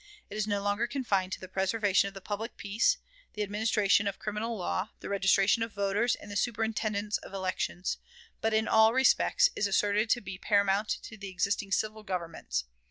[0.31, 2.97] It is no longer confined to the preservation of the public peace,
[3.33, 7.99] the administration of criminal law, the registration of voters, and the superintendence of elections;
[8.41, 12.63] but, 'in all respects,' is asserted to be paramount to the existing civil governments.